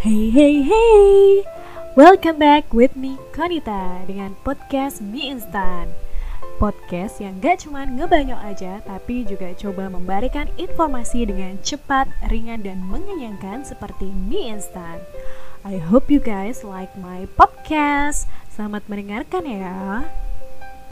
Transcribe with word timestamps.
Hey 0.00 0.32
hey 0.32 0.64
hey. 0.64 1.44
Welcome 1.92 2.40
back 2.40 2.72
with 2.72 2.96
me 2.96 3.20
Konita 3.36 4.00
Dengan 4.08 4.32
podcast 4.48 5.04
mie 5.04 5.28
instan. 5.28 5.92
Podcast 6.56 7.20
yang 7.20 7.36
gak 7.36 7.68
cuman 7.68 8.00
ngebanyol 8.00 8.40
aja 8.40 8.80
Tapi 8.88 9.28
juga 9.28 9.52
coba 9.52 9.92
memberikan 9.92 10.48
informasi 10.56 11.28
dengan 11.28 11.60
cepat, 11.60 12.08
ringan, 12.32 12.64
dan 12.64 12.80
mengenyangkan 12.80 13.60
Seperti 13.60 14.08
mie 14.08 14.56
instan. 14.56 15.04
I 15.68 15.76
hope 15.76 16.08
you 16.08 16.16
guys 16.16 16.64
like 16.64 16.96
my 16.96 17.28
podcast. 17.36 18.24
Selamat 18.48 18.88
mendengarkan 18.88 19.44
ya. 19.44 20.08